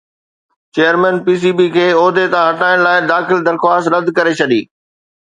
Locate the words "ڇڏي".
4.39-4.61